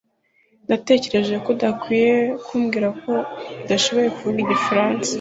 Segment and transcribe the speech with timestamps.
[0.69, 2.13] Natekereje ko wambwiye
[2.45, 2.53] ko
[3.63, 5.09] udashobora kuvuga igifaransa